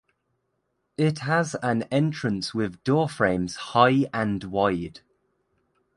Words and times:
It 0.97 1.19
has 1.19 1.53
an 1.61 1.83
entrance 1.91 2.55
with 2.55 2.83
door 2.83 3.07
frames 3.07 3.55
high 3.55 4.07
and 4.11 4.43
wide. 4.45 5.01